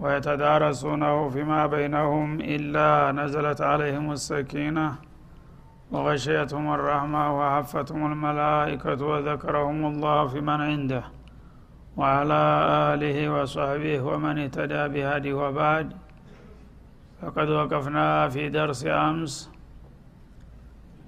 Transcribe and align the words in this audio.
ويتدارسونه 0.00 1.28
فيما 1.28 1.66
بينهم 1.66 2.40
إلا 2.40 3.12
نزلت 3.12 3.60
عليهم 3.60 4.12
السكينة 4.12 4.94
وغشيتهم 5.92 6.74
الرحمة 6.74 7.38
وحفتهم 7.38 8.12
الملائكة 8.12 9.04
وذكرهم 9.04 9.86
الله 9.86 10.26
في 10.26 10.40
من 10.40 10.60
عنده 10.60 11.04
وعلى 11.96 12.42
آله 12.94 13.18
وصحبه 13.34 14.00
ومن 14.00 14.38
اهتدى 14.38 14.88
بهديه 14.88 15.34
وبعد. 15.34 15.92
فقد 17.22 17.48
وقفنا 17.48 18.28
في 18.28 18.48
درس 18.48 18.86
أمس 18.86 19.50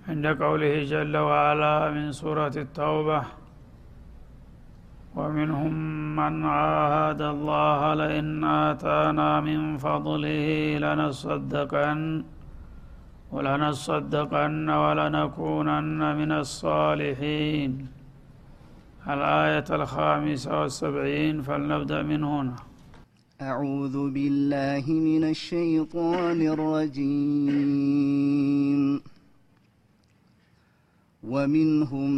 عند 0.09 0.27
قوله 0.43 0.85
جل 0.85 1.17
وعلا 1.17 1.91
من 1.91 2.13
سورة 2.13 2.53
التوبة 2.57 3.23
ومنهم 5.17 5.75
من 6.17 6.45
عاهد 6.45 7.23
الله 7.23 7.95
لئن 7.95 8.45
آتانا 8.45 9.41
من 9.41 9.77
فضله 9.77 10.79
لنصدقن 10.85 12.25
ولنصدقن 13.33 14.71
ولنكونن 14.71 16.17
من 16.17 16.33
الصالحين. 16.33 17.87
الآية 19.15 19.65
الخامسة 19.71 20.61
والسبعين 20.61 21.43
فلنبدأ 21.43 22.03
من 22.03 22.25
هنا. 22.25 22.57
أعوذ 23.43 24.11
بالله 24.11 24.85
من 24.89 25.25
الشيطان 25.35 26.39
الرجيم. 26.55 28.54
ومنهم 31.29 32.11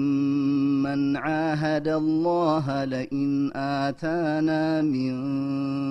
من 0.83 1.17
عاهد 1.17 1.89
الله 1.89 2.85
لئن 2.85 3.51
آتانا 3.55 4.83
من 4.83 5.15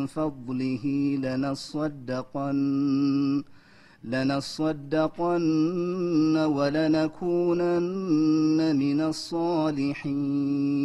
فضله 0.08 0.86
لنصدقن 1.24 2.60
لنصدقن 4.04 5.46
ولنكونن 6.38 7.80
من 8.76 9.02
الصالحين. 9.02 10.76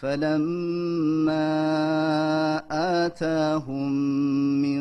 فلما 0.00 1.36
آتاهم 3.06 3.92
من 4.62 4.80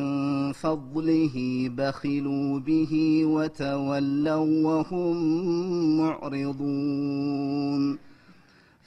فضله 0.53 1.69
بخلوا 1.77 2.59
به 2.59 3.23
وتولوا 3.25 4.63
وهم 4.63 5.17
معرضون 5.97 7.97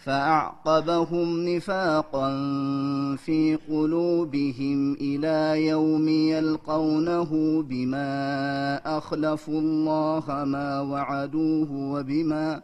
فأعقبهم 0.04 1.48
نفاقا 1.48 2.31
في 3.16 3.59
قلوبهم 3.69 4.93
إلى 4.93 5.66
يوم 5.66 6.09
يلقونه 6.09 7.62
بما 7.69 8.99
أخلفوا 8.99 9.60
الله 9.60 10.44
ما 10.44 10.81
وعدوه 10.81 11.72
وبما 11.72 12.62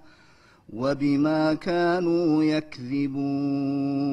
وبما 0.72 1.54
كانوا 1.54 2.44
يكذبون. 2.44 4.08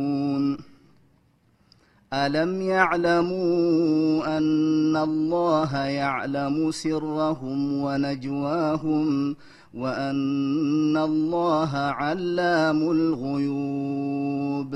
ألم 2.14 2.62
يعلموا 2.62 4.38
أن 4.38 4.96
الله 4.98 5.76
يعلم 5.78 6.72
سرهم 6.72 7.74
ونجواهم 7.82 9.36
وأن 9.74 10.98
الله 10.98 11.76
علام 11.76 12.92
الغيوب؟ 12.92 14.76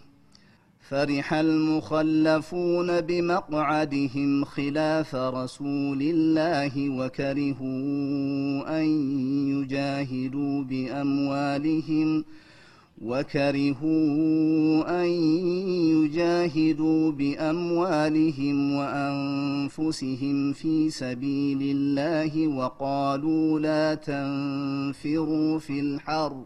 فرح 0.91 1.33
المخلفون 1.33 3.01
بمقعدهم 3.01 4.45
خلاف 4.45 5.15
رسول 5.15 6.01
الله 6.01 6.89
وكرهوا 6.89 8.81
أن 8.81 8.85
يجاهدوا 9.47 10.63
بأموالهم 10.63 12.25
وكرهوا 13.01 15.03
أن 15.03 15.09
يجاهدوا 15.95 17.11
بأموالهم 17.11 18.75
وأنفسهم 18.75 20.53
في 20.53 20.89
سبيل 20.89 21.61
الله 21.61 22.47
وقالوا 22.47 23.59
لا 23.59 23.95
تنفروا 23.95 25.59
في 25.59 25.79
الحرب 25.79 26.45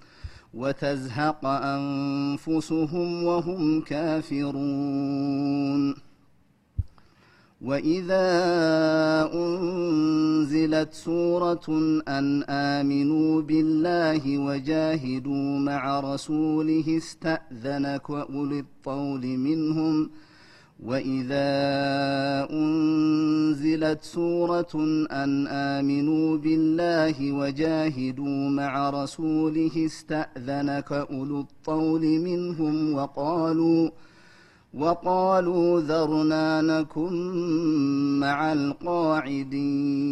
وتزهق 0.53 1.45
أنفسهم 1.45 3.23
وهم 3.23 3.81
كافرون. 3.81 5.31
وإذا 7.61 8.27
أنزلت 9.33 10.93
سورة 10.93 11.67
أن 12.07 12.43
آمنوا 12.43 13.41
بالله 13.41 14.37
وجاهدوا 14.37 15.59
مع 15.59 15.99
رسوله 15.99 16.97
استأذنك 16.97 18.09
أولي 18.09 18.59
الطول 18.59 19.21
منهم 19.37 20.09
وإذا 20.81 21.47
أنزلت 22.51 24.03
سورة 24.03 24.73
أن 25.11 25.47
آمنوا 25.47 26.37
بالله 26.37 27.31
وجاهدوا 27.31 28.49
مع 28.49 28.89
رسوله 28.89 29.71
استأذنك 29.85 30.91
أولو 30.91 31.39
الطول 31.39 32.01
منهم 32.01 32.93
وقالوا 32.93 33.89
وقالوا 34.73 35.81
ذرنا 35.81 36.61
نكن 36.61 37.13
مع 38.19 38.53
القاعدين 38.53 40.11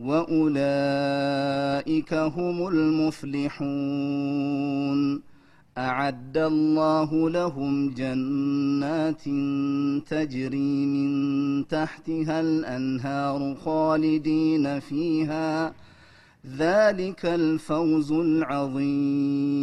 وأولئك 0.00 0.94
هم 2.14 2.68
المفلحون 2.68 3.72
أعد 5.78 6.36
الله 6.36 7.30
لهم 7.30 7.90
جنات 7.90 9.22
تجري 10.08 10.86
من 10.86 11.68
تحتها 11.68 12.40
الأنهار 12.40 13.54
خالدين 13.54 14.80
فيها 14.80 15.74
ذلك 16.46 17.26
الفوز 17.26 18.12
العظيم 18.12 19.62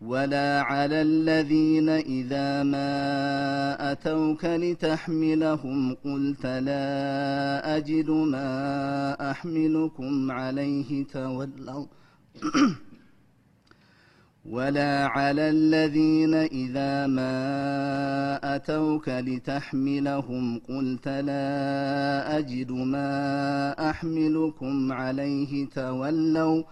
ولا 0.00 0.60
على 0.60 1.02
الذين 1.02 1.88
إذا 1.88 2.62
ما 2.62 3.92
أتوك 3.92 4.44
لتحملهم 4.44 5.94
قلت 5.94 6.46
لا 6.46 7.76
أجد 7.76 8.10
ما 8.10 8.50
أحملكم 9.30 10.32
عليه 10.32 11.06
تولوا. 11.06 11.86
ولا 14.50 15.06
على 15.06 15.50
الذين 15.50 16.34
إذا 16.34 17.06
ما 17.06 17.36
أتوك 18.56 19.08
لتحملهم 19.08 20.58
قلت 20.68 21.08
لا 21.08 22.38
أجد 22.38 22.70
ما 22.72 23.10
أحملكم 23.90 24.92
عليه 24.92 25.68
تولوا. 25.68 26.62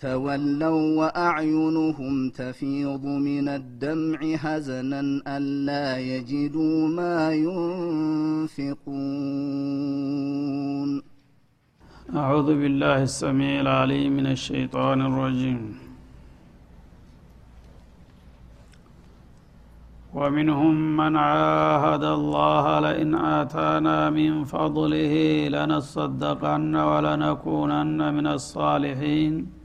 تولوا 0.00 0.96
وأعينهم 1.00 2.30
تفيض 2.30 3.04
من 3.04 3.48
الدمع 3.48 4.36
حزنا 4.36 5.00
ألا 5.36 5.98
يجدوا 5.98 6.88
ما 6.88 7.32
ينفقون. 7.32 8.78
أعوذ 12.16 12.48
بالله 12.60 13.02
السميع 13.02 13.60
العليم 13.60 14.12
من 14.16 14.26
الشيطان 14.26 14.98
الرجيم. 15.00 15.62
ومنهم 20.14 20.96
من 20.96 21.16
عاهد 21.16 22.04
الله 22.04 22.80
لئن 22.80 23.14
آتانا 23.14 24.10
من 24.10 24.44
فضله 24.44 25.14
لنصدقن 25.48 26.74
ولنكونن 26.90 28.14
من 28.14 28.26
الصالحين. 28.26 29.57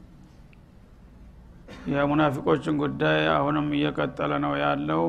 የሙናፊቆችን 1.92 2.74
ጉዳይ 2.82 3.20
አሁንም 3.34 3.66
እየቀጠለ 3.76 4.32
ነው 4.44 4.54
ያለው። 4.62 5.04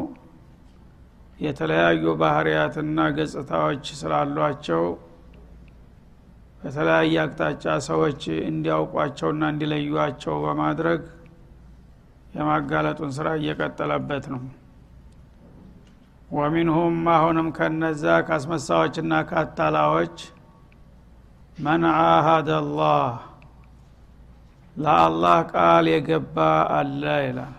የተለያዩ 1.40 2.04
ባህርያትና 2.20 3.00
ገጽታዎች 3.16 3.86
ስላሏቸው 4.00 4.84
በተለያየ 6.62 7.16
አቅጣጫ 7.24 7.74
ሰዎች 7.88 8.22
እንዲያውቋቸውና 8.48 9.44
እንዲለዩቸው 9.54 10.36
በማድረግ 10.46 11.02
የማጋለጡን 12.36 13.12
ስራ 13.18 13.28
እየቀጠለበት 13.40 14.26
ነው። 14.34 14.42
ወሚንሁም 16.30 16.96
አሁንም 17.16 17.48
ከነዛ 17.58 18.16
ካስመሳዎችና 18.28 19.14
ካታላዎች 19.30 20.18
መን 21.58 21.84
አሃደ 21.92 22.50
ለአላህ 24.76 25.38
ቃል 25.52 25.86
የገባ 25.92 26.38
አለ 26.78 27.04
ይላል። 27.26 27.54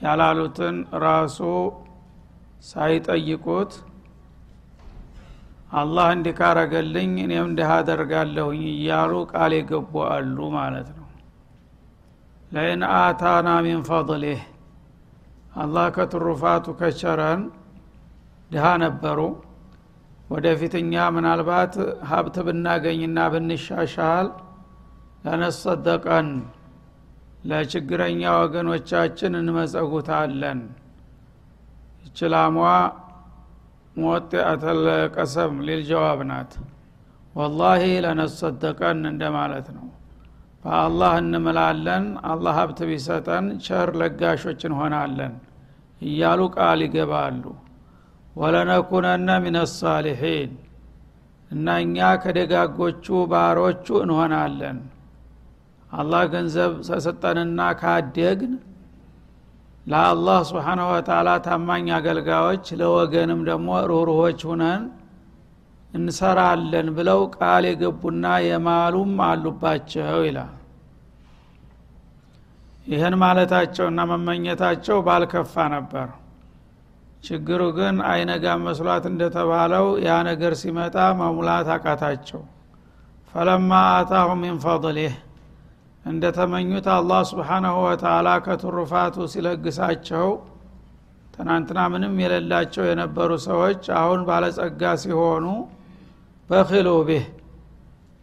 ያላሉትን 0.00 0.76
ራሱ 1.04 1.38
ሳይጠይቁት 2.70 3.72
አላህ 5.72 6.06
እንዲህ 6.14 6.34
ካረገልኝ 6.38 7.12
እኔም 7.24 7.46
እንዲህ 7.48 7.70
አደርጋለሁኝ 7.74 8.62
እያሉ 8.72 9.12
ቃል 9.32 9.52
የገቡ 9.56 9.92
አሉ 10.10 10.38
ማለት 10.56 10.88
ነው። 10.92 11.06
ለይን 12.52 12.82
አታና 12.96 13.48
ሚን 13.64 13.80
ፈضሊህ 13.88 14.42
አላህ 15.56 15.86
ከትሩፋቱ 15.96 16.66
ከቸረን 16.80 17.42
ድሃ 18.50 18.66
ነበሩ። 18.82 19.20
ወደፊትኛ 20.30 20.92
ምናልባት 21.16 21.74
ሀብት 22.10 22.36
ብናገኝና 22.46 23.18
ብንሻሻል 23.32 24.28
ለነሰደቀን 25.26 26.28
ለችግረኛ 27.44 28.22
ወገኖቻችን 28.40 29.32
እንመጸጉታለን 29.40 30.60
ይችላሟ 32.06 32.56
ሞጢአተል 33.96 34.82
ቀሰም 35.16 35.54
ሊል 35.66 35.82
ጀዋብ 35.90 36.20
ናት። 36.30 36.52
ወላሂ 37.34 37.82
ለነሰደቀን 38.04 39.00
እንደማለት 39.10 39.68
ነው። 39.76 39.86
በአላህ 40.64 41.12
እንምላለን 41.22 42.04
አላህ 42.30 42.54
ሀብት 42.60 42.80
ቢሰጠን 42.88 43.46
ቸር 43.66 43.90
ለጋሾች 44.00 44.60
እንሆናለን 44.68 45.34
እያሉ 46.02 46.40
ቃል 46.56 46.80
ይገባሉ። 46.86 47.44
ወለነኩነነ 48.36 49.28
ሚን 49.44 49.56
ሳሊሒን 49.74 50.52
እና 51.50 51.76
እኛ 51.84 52.08
ከደጋጎቹ 52.22 53.06
ባሮቹ 53.32 53.86
እንሆናለን 54.04 54.78
አላህ 55.96 56.22
ገንዘብ 56.32 56.72
ሰሰጠንና 56.88 57.60
ካደግን 57.80 58.54
ለአላህ 59.86 60.38
ስብሓናሁ 60.48 60.86
ወተላ 60.92 61.28
ታማኝ 61.44 61.88
አገልጋዮች 61.96 62.66
ለወገንም 62.80 63.40
ደግሞ 63.48 63.68
ሩህሩሆች 63.90 64.40
ሁነን 64.48 64.82
እንሰራለን 65.92 66.88
ብለው 66.96 67.20
ቃል 67.36 67.64
የገቡና 67.68 68.24
የማሉም 68.46 69.12
አሉባቸው 69.26 70.20
ይላል። 70.26 70.52
ይህን 72.86 73.14
ማለታቸውና 73.22 74.00
መመኘታቸው 74.10 74.98
ባልከፋ 75.06 75.54
ነበር። 75.74 76.08
ችግሩ 77.24 77.62
ግን 77.78 77.96
አይነጋ 78.08 78.46
መስሏት 78.64 79.04
እንደተባለው 79.10 79.86
ያ 80.04 80.18
ነገር 80.28 80.52
ሲመጣ 80.60 80.96
መሙላት 81.20 81.70
አቃታቸው። 81.74 82.42
ፈለማ 83.34 83.70
አታሁ 83.94 84.28
ሚን 84.42 84.58
ፈضሊህ 84.64 85.14
እንደተመኙት 86.06 86.86
አላህ 86.94 87.20
ስብሓናሁ 87.30 87.76
ወተላ 87.86 88.28
ከትሩፋቱ 88.44 89.26
ሲለግሳቸው 89.32 90.28
ትናንትና 91.34 91.80
ምንም 91.92 92.14
የሌላቸው 92.22 92.84
የነበሩ 92.88 93.30
ሰዎች 93.46 93.82
አሁን 93.98 94.20
ባለጸጋ 94.28 94.92
ሲሆኑ 95.02 95.46
በኪሉ 96.50 96.88
ቤህ 97.08 97.24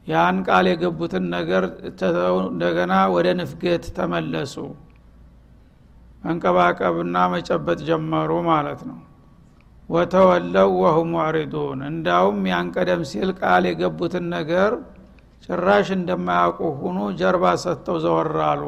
ያን 0.08 0.38
ቃል 0.48 0.66
የገቡትን 0.70 1.26
ነገር 1.36 1.64
እንደገና 2.48 2.94
ወደ 3.14 3.28
ንፍገት 3.40 3.86
ተመለሱ። 3.98 4.56
መንቀባቀብና 6.24 7.18
መጨበጥ 7.34 7.80
ጀመሩ 7.88 8.32
ማለት 8.50 8.82
ነው። 8.90 9.00
ወተወለው 9.90 10.70
ወሁም 10.82 11.10
ሙዕሪዱን። 11.16 11.80
እንዳውም 11.90 12.38
ያን 12.52 12.68
ቀደም 12.76 13.02
ሲል 13.10 13.32
ቃል 13.40 13.64
የገቡትን 13.70 14.26
ነገር 14.36 14.72
ጭራሽ 15.44 15.88
እንደማያውቁ 15.96 16.60
ሁኑ 16.82 16.98
ጀርባ 17.20 17.46
ሰጥተው 17.64 17.98
ዘወራሉ 18.04 18.62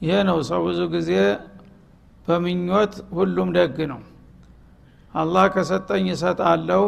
ይሄ 0.00 0.14
ነው 0.28 0.38
ሰው 0.48 0.60
ብዙ 0.66 0.80
ጊዜ 0.94 1.10
በምኞት 2.26 2.94
ሁሉም 3.16 3.48
ደግ 3.56 3.76
ነው። 3.92 4.00
አላህ 5.14 5.44
ከሰጠኝ 5.54 6.06
እሰጣለሁ 6.14 6.82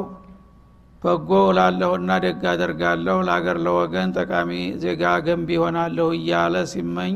በጎ 1.02 1.30
ላለሁና 1.58 2.10
ደግ 2.24 2.40
አደርጋለሁ 2.52 3.16
ለአገር 3.26 3.58
ለወገን 3.66 4.08
ጠቃሚ 4.16 4.50
ዜጋ 4.82 5.12
ገንቢ 5.26 5.48
ይሆናለሁ 5.56 6.06
እያለ 6.16 6.64
ሲመኝ 6.72 7.14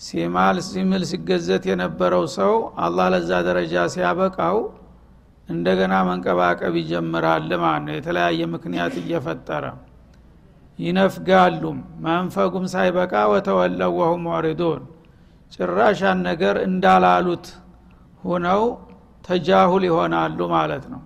ሲማል 0.00 0.56
ሲምል 0.66 1.02
ሲገዘት 1.10 1.64
የነበረው 1.70 2.24
ሰው 2.36 2.54
አላህ 2.84 3.06
ለዛ 3.14 3.30
ደረጃ 3.48 3.84
ሲያበቃው 3.94 4.58
እንደገና 5.48 5.94
መንቀባቀብ 6.08 6.74
ይጀምራል። 6.80 7.46
ማለት 7.62 7.84
ነው? 7.86 7.94
የተለያየ 7.98 8.40
ምክንያት 8.54 8.96
እየፈጠረ 9.02 9.64
ይነፍጋሉም። 10.78 11.78
መንፈጉም 12.04 12.66
ሳይበቃ 12.72 13.14
ወተወለው 13.32 13.92
ወሁም 14.00 14.22
ሙዕሪዱን 14.26 14.82
ጭራሻን 15.52 16.18
ነገር 16.28 16.56
እንዳላሉት 16.66 17.46
ሁነው 18.24 18.62
ተጃሁል 19.24 19.82
ይሆናሉ 19.88 20.38
ማለት 20.54 20.84
ነው። 20.92 21.02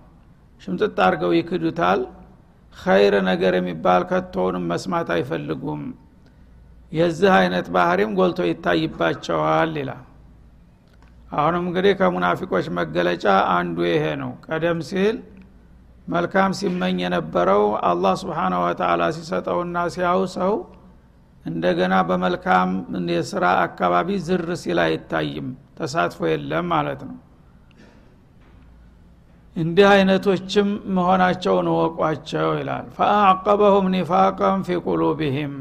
ሽምጥጥ 0.61 0.95
አድርገው 1.05 1.31
ይክዱታል። 1.37 2.01
ኸይር 2.73 3.15
ነገር 3.29 3.53
የሚባል 3.57 4.01
ከቶውንም 4.09 4.63
መስማት 4.71 5.09
አይፈልጉም። 5.15 5.81
የዚህ 6.91 7.31
አይነት 7.37 7.67
ባህሪም 7.75 8.11
ጎልቶ 8.17 8.39
ይታይባቸዋል 8.49 9.71
ይላል። 9.81 10.03
አሁንም 11.33 11.63
እንግዲህ 11.67 11.93
ከሙናፊቆች 11.99 12.65
መገለጫ 12.77 13.25
አንዱ 13.55 13.77
ይሄ 13.89 14.03
ነው። 14.21 14.31
ቀደም 14.47 14.79
ሲል 14.89 15.15
መልካም 16.07 16.51
ሲመኝ 16.57 16.95
የነበረው 17.03 17.61
አላህ 17.89 18.13
ስብሓነ 18.21 18.53
ወተላ 18.63 19.03
ሲሰጠውና 19.17 19.83
ሲያው 19.93 20.21
ሰው 20.35 20.53
እንደገና 21.45 21.93
በመልካም 22.09 22.69
የስራ 23.13 23.45
አካባቢ 23.63 24.17
ዝር 24.25 24.49
ሲል 24.61 24.79
አይታይም። 24.83 25.47
ተሳትፎ 25.77 26.19
የለም 26.31 26.67
ማለት 26.73 27.01
ነው። 27.07 27.17
እንዲህ 29.55 29.87
አይነቶችም 29.89 30.67
መሆናቸውን 30.95 31.67
እወቋቸው 31.71 32.49
ይላል። 32.59 32.85
ፈአዕቀበሁም 32.95 33.87
ኒፋቀን 33.95 34.61
ፊ 34.67 34.77
ቁሉብህም 34.85 35.55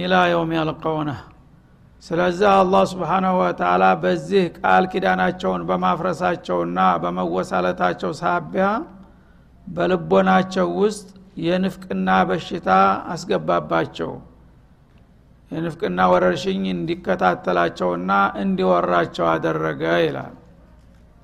ኢላ 0.00 0.14
የውም 0.30 0.52
ያልቀውነህ 0.56 1.20
ስለዚህ 2.02 2.48
አላህ 2.54 2.82
ስብሓናሁ 2.90 3.34
ወተላ 3.42 3.84
በዚህ 4.02 4.44
ቃል 4.58 4.84
ኪዳናቸውን 4.90 5.62
በማፍረሳቸውና 5.68 6.80
በመወሳለታቸው 7.02 8.10
ሳቢያ 8.20 8.66
በልቦናቸው 9.66 10.68
ውስጥ 10.80 11.06
የንፍቅና 11.44 12.08
በሽታ 12.28 12.68
አስገባባቸው። 13.12 14.12
የንፍቅና 15.50 15.98
ወረርሽኝ 16.12 16.62
እንዲከታተላቸውና 16.72 18.12
እንዲወራቸው 18.42 19.26
አደረገ 19.32 19.82
ይላል። 20.04 20.34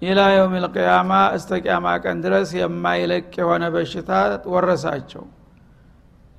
ኢላ 0.02 0.20
የውም 0.34 0.54
ልቅያማ 0.64 1.10
እስተ 1.36 1.58
ቅያማ 1.62 1.86
ቀን 2.04 2.18
ድረስ 2.24 2.50
የማይለቅ 2.58 3.28
የሆነ 3.40 3.64
በሽታ 3.74 4.10
ወረሳቸው። 4.54 5.24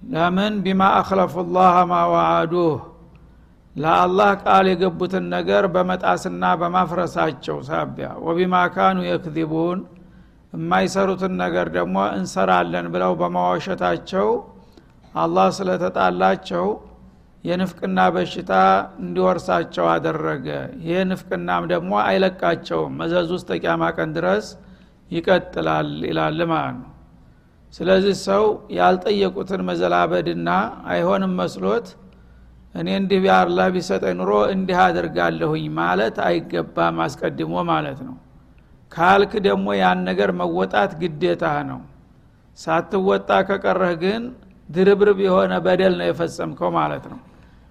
ለምን? 0.08 0.54
ቢማ 0.64 0.82
አክለፉ 0.98 1.36
ላህ 1.56 1.76
ማ 1.92 2.00
ዋአዱህ 2.14 2.74
ለአላህ 3.76 4.32
ቃል 4.44 4.66
የገቡትን 4.72 5.26
ነገር 5.36 5.64
በመጣስና 5.76 6.44
በማፍረሳቸው 6.62 7.58
ሳቢያ። 7.70 8.10
ወቢማ 8.26 8.56
ካኑ 8.76 8.98
የክዚቡን 9.08 9.80
የማይሰሩትን 10.54 11.34
ነገር 11.42 11.68
ደግሞ 11.76 11.98
እንሰራለን 12.18 12.88
ብለው 12.94 13.14
በማዋሸታቸው 13.22 14.28
አላህ 15.16 15.48
ስለተጣላቸው 15.58 16.66
የንፍቅና 17.44 18.00
በሽታ 18.16 18.52
እንዲወርሳቸው 19.02 19.86
አደረገ። 19.94 20.46
ይህ 20.84 21.00
ንፍቅናም 21.10 21.64
ደግሞ 21.74 21.92
አይለቃቸውም። 22.06 22.94
መዘዝ 23.02 23.30
ውስጥ 23.36 23.48
ተቂያማ 23.52 23.90
ቀን 23.98 24.12
ድረስ 24.18 24.46
ይቀጥላል 25.12 25.90
ይላል 26.08 26.40
ማለት 26.52 26.78
ነው። 26.78 26.90
ስለዚህ 27.74 28.16
ሰው 28.26 28.44
ያልጠየቁትን 28.78 29.62
መዘላበድና 29.70 30.50
አይሆንም 30.90 31.34
መስሎት 31.40 31.88
እኔ 32.76 32.88
እንዲህ 33.00 33.20
ቢያርላ 33.24 33.62
ቢሰጠኝ 33.74 34.16
ኑሮ 34.20 34.34
እንዲህ 34.54 34.78
አደርጋለሁኝ 34.86 35.66
ማለት 35.80 36.16
አይገባም 36.28 37.00
አስቀድሞ 37.06 37.56
ማለት 37.70 38.00
ነው 38.08 38.16
ካልክ 38.94 39.34
ደግሞ 39.46 39.68
ያን 39.80 40.00
ነገር 40.10 40.30
መወጣት 40.40 40.92
ግዴታ 41.02 41.44
ነው። 41.70 41.80
ሳትወጣ 42.58 43.30
ከቀረህ 43.48 43.94
ግን 44.04 44.24
ድርብርብ 44.70 45.20
የሆነ 45.26 45.54
በደል 45.66 45.94
ነው 46.00 46.08
የፈጸምከው 46.10 46.70
ማለት 46.78 47.06
ነው። 47.12 47.20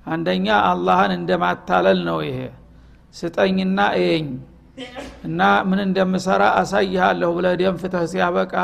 አንደኛ 0.07 0.47
አላህን 0.71 1.13
እንደማታለል 1.19 2.01
ነው 2.09 2.19
ይሄ። 2.29 2.39
ስጠኝና 3.15 3.79
እየኝ 3.99 4.27
እና 5.27 5.41
ምን 5.69 5.81
እንደምሰራ 5.87 6.43
አሳይሃለሁ 6.61 7.31
ብለህ 7.37 7.55
ደም 7.61 7.77
ፍትህ 7.83 8.05
ሲያበቃ 8.13 8.55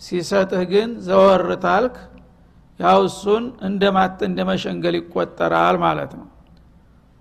ሲሰጥህ 0.00 0.62
ግን 0.72 0.90
ዘወር 1.06 1.44
ታልክ 1.64 1.96
ያው 2.80 3.00
እሱን 3.06 3.44
እንደማት 3.68 4.18
እንደ 4.28 4.40
መሸንገል 4.50 4.94
ይቆጠራል 4.98 5.76
ማለት 5.84 6.12
ነው 6.18 6.26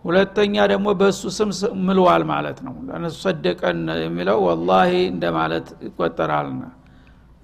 ሁለተኛ 0.09 0.55
ደግሞ 0.71 0.87
በእሱ 0.99 1.21
ስም 1.35 1.49
ምልዋል 1.87 2.23
ማለት 2.31 2.59
ነው። 2.65 2.75
ለነሱ 2.87 3.15
ሰደቀን 3.25 3.79
የሚለው 4.03 4.37
ወላሂ 4.47 4.91
እንደማለት 5.11 5.67
ይቆጠራልና 5.87 6.61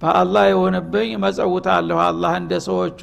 በአላህ 0.00 0.44
የሆንብኝ 0.50 1.10
መጸውታለሁ 1.22 1.98
አላህ 2.06 2.32
እንደ 2.40 2.54
ሰዎቹ 2.66 3.02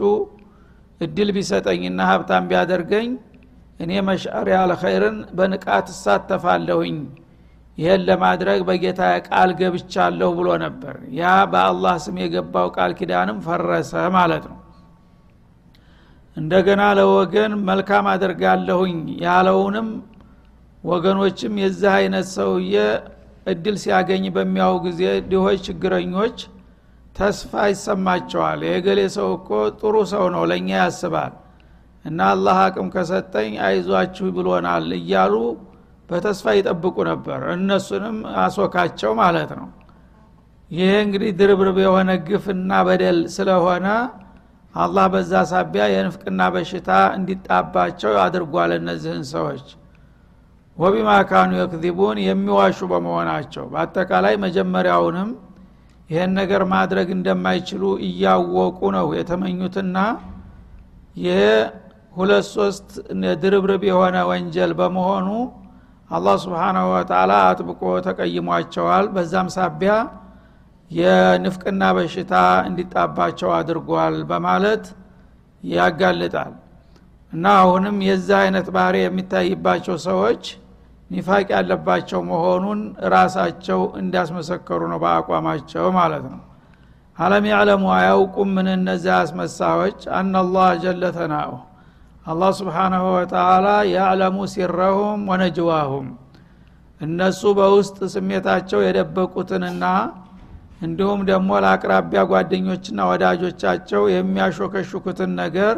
እድል 1.02 1.30
ቢሰጠኝና 1.36 2.02
ሀብታም 2.10 2.48
ቢያደርገኝ 2.50 3.08
እኔ 3.80 3.92
መሻር 4.08 4.48
ያለ 4.54 4.72
ኸይርን 4.82 5.18
በንቃት 5.38 5.88
እሳተፋለሁኝ። 5.94 6.98
ይህን 7.78 8.02
ለማድረግ 8.08 8.60
በጌታ 8.68 9.00
ቃል 9.28 9.52
ገብቻለሁ 9.60 10.30
ብሎ 10.38 10.50
ነበር። 10.64 10.96
ያ 11.16 11.32
በአላህ 11.52 11.96
ስም 12.04 12.18
የገባው 12.24 12.68
ቃል 12.76 12.92
ኪዳንም 13.00 13.38
ፈረሰ 13.46 13.94
ማለት 14.18 14.44
ነው 14.52 14.58
እንደገና 16.38 16.84
ለወገን 16.98 17.54
መልካም 17.68 18.06
አደርጋለሁኝ 18.12 18.96
ያለውንም 19.26 19.90
ወገኖችም 20.84 21.54
የዚህ 21.62 21.92
አይነት 21.98 22.28
ሰውዬ 22.34 22.76
እድል 23.48 23.76
ሲያገኝ 23.84 24.24
በሚያው 24.36 24.76
ጊዜ 24.86 25.02
ድሆች 25.30 25.60
ችግረኞች 25.68 26.38
ተስፋ 27.16 27.64
ይሰማቸዋል። 27.72 28.62
የገሌ 28.70 29.00
ሰው 29.16 29.30
እኮ 29.38 29.50
ጥሩ 29.80 29.96
ሰው 30.14 30.26
ነው 30.36 30.44
ለእኛ 30.52 30.70
ያስባል 30.82 31.34
እና 32.06 32.20
አላህ 32.34 32.58
አቅም 32.66 32.88
ከሰጠኝ 32.96 33.52
አይዟችሁ 33.68 34.28
ብሎናል 34.38 34.88
እያሉ 34.98 35.34
በተስፋ 36.10 36.56
ይጠብቁ 36.58 36.96
ነበር። 37.10 37.40
እነሱንም 37.54 38.18
አሶካቸው 38.42 39.12
ማለት 39.22 39.52
ነው። 39.60 39.68
ይሄ 40.72 40.92
እንግዲህ 41.06 41.32
ድርብርብ 41.40 41.78
የሆነ 41.84 42.12
ግፍና 42.28 42.72
በደል 42.88 43.20
ስለሆነ 43.36 43.88
አላህ 44.74 45.06
በዛ 45.14 45.32
ሳቢያ 45.50 45.84
የንፍቅና 45.92 46.42
በሽታ 46.54 46.90
እንዲጣባቸው 47.18 48.14
አድርጓል 48.24 48.72
እነዚህን 48.78 49.24
ሰዎች። 49.32 49.66
ወቢማ 50.78 51.10
ካኑ 51.30 51.52
የክዚቡን 51.58 52.20
የሚዋሹ 52.26 52.80
በመሆናቸው 52.92 53.66
በአጠቃላይ 53.74 54.36
መጀመሪያውንም 54.46 55.30
ይህን 56.10 56.32
ነገር 56.40 56.62
ማድረግ 56.74 57.08
እንደማይችሉ 57.16 57.84
እያወቁ 58.08 58.80
ነው 58.96 59.08
የተመኙትና 59.18 59.98
ይህ 61.18 61.44
ሁለት 62.16 62.46
ሶስት 62.56 62.90
ድርብርብ 63.42 63.84
የሆነ 63.90 64.18
ወንጀል 64.30 64.72
በመሆኑ 64.80 65.28
አላህ 66.12 66.36
ስብሓናሁ 66.44 66.88
ወተላ 66.94 67.34
አጥብቆ 67.48 67.82
ተቀይሟቸዋል። 68.08 69.06
በዛም 69.16 69.48
ሳቢያ 69.56 69.94
የንፍቅና 70.94 71.84
በሽታ 71.98 72.34
እንዲጣባቸው 72.68 73.50
አድርጓል 73.58 74.16
በማለት 74.30 74.86
ያጋልጣል። 75.64 76.54
እና 77.34 77.46
አሁንም 77.62 77.98
የዛ 78.08 78.30
አይነት 78.42 78.68
ባህሪ 78.76 78.96
የሚታይባቸው 79.02 79.96
ሰዎች 80.08 80.44
ኒፋቅ 81.12 81.48
ያለባቸው 81.56 82.20
መሆኑን 82.30 82.80
ራሳቸው 83.14 83.82
እንዲያስመሰከሩ 84.00 84.82
ነው 84.92 85.00
በአቋማቸው 85.04 85.86
ማለት 85.98 86.26
ነው። 86.32 86.42
አለም 87.18 87.46
ያዕለሙ 87.52 87.84
አያውቁም 87.96 88.50
ምን 88.56 88.68
እነዚያ 88.74 89.16
አስመሳዎች 89.24 90.00
አናላህ 90.18 90.70
ጀለተናኡ 90.84 91.52
አላህ 92.26 92.52
ስብሓናሁ 92.60 93.06
ወተላ 93.16 93.68
ያዕለሙ 93.92 94.38
ሲረሁም 94.54 95.22
ወነጅዋሁም። 95.32 96.08
እነሱ 97.02 97.42
በውስጥ 97.58 97.98
ስሜታቸው 98.14 98.80
የደበቁትንና 98.84 99.84
እንዲሁም 100.84 101.20
ደግሞ 101.30 101.50
ለአቅራቢያ 101.64 102.22
ጓደኞችና 102.32 103.00
ወዳጆቻቸው 103.10 104.04
የሚያሾከሹኩትን 104.14 105.32
ነገር 105.42 105.76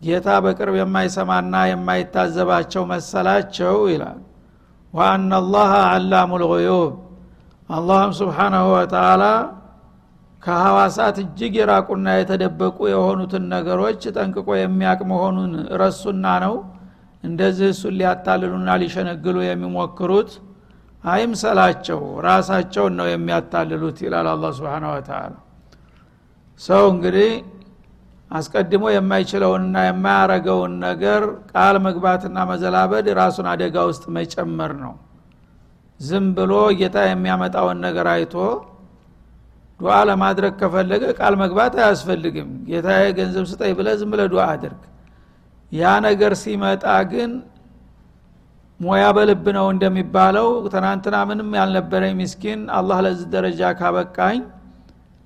ጌታ 0.00 0.28
በቅርብ 0.44 0.76
የማይሰማና 0.78 1.54
የማይታዘባቸው 1.70 2.82
መሰላቸው 2.92 3.76
ይላል። 3.92 4.20
ወአና 4.94 5.32
ላህ 5.52 5.72
አላሙ 5.88 6.30
ልغዩብ 6.42 6.92
አላህም 7.70 8.12
ስብሓናሁ 8.18 8.64
ወተላ 8.74 9.22
ከሐዋሳት 10.42 11.16
እጅግ 11.22 11.52
የራቁና 11.58 12.06
የተደበቁ 12.16 12.78
የሆኑትን 12.92 13.44
ነገሮች 13.54 14.02
ጠንቅቆ 14.16 14.48
የሚያቅ 14.58 15.00
መሆኑን 15.12 15.52
ረሱና 15.82 16.24
ነው። 16.44 16.54
እንደዚህ 17.24 17.68
እሱን 17.74 17.94
ሊያታልሉና 17.98 18.70
ሊሸነግሉ 18.82 19.36
የሚሞክሩት 19.44 20.30
አይምሰላቸው 21.04 22.00
ራሳቸውን 22.26 22.94
ነው 22.98 23.06
የሚያታልሉት 23.10 23.98
ይላል 24.04 24.26
አላ 24.32 24.50
ስብን 24.58 24.84
ወተላ 24.90 25.32
ሰው 26.60 26.84
እንግዲህ 26.92 27.30
አስቀድሞ 28.30 28.84
የማይችለውንና 28.92 29.76
የማያረገውን 29.86 30.74
ነገር 30.84 31.22
ቃል 31.52 31.76
መግባትና 31.86 32.44
መዘላበድ 32.50 33.06
ራሱን 33.18 33.46
አደጋ 33.52 33.76
ውስጥ 33.90 34.04
መጨመር 34.16 34.72
ነው። 34.84 34.94
ዝም 36.00 36.26
ብሎ 36.36 36.52
ጌታ 36.78 36.98
የሚያመጣውን 37.08 37.80
ነገር 37.86 38.06
አይቶ 38.14 38.34
ዱዓ 39.80 39.96
ለማድረግ 40.08 40.52
ከፈለገ 40.60 41.04
ቃል 41.18 41.34
መግባት 41.42 41.74
አያስፈልግም። 41.80 42.48
ጌታ 42.68 42.88
ገንዘብ 43.18 43.44
ስጠኝ 43.52 43.72
ብለ 43.78 43.88
ዝም 44.00 44.10
ብለ 44.14 44.22
ዱዓ 44.32 44.44
አድርግ። 44.52 44.82
ያ 45.72 45.92
ነገር 46.06 46.32
ሲመጣ 46.42 46.84
ግን 47.12 47.30
ሞያ 48.80 49.04
በልብ 49.16 49.44
ነው 49.56 49.66
እንደሚባለው። 49.72 50.48
ትናንትና 50.72 51.16
ምንም 51.28 51.50
ያልነበረኝ 51.58 52.14
ምስኪን 52.20 52.60
አላህ 52.78 52.98
ለዚህ 53.06 53.26
ደረጃ 53.34 53.70
ካበቃኝ 53.78 54.40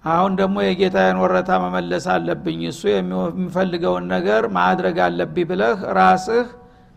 አሁን 0.04 0.32
ደግሞ 0.40 0.56
የጌታዬን 0.64 1.18
ወረታ 1.22 1.50
መመለስ 1.62 2.04
አለብኝ። 2.14 2.60
እሱ 2.70 2.82
የሚፈልገውን 2.90 4.04
ነገር 4.14 4.42
ማድረግ 4.58 4.98
አለብኝ 5.06 5.46
ብለህ 5.50 5.78
ራስህ 5.98 6.46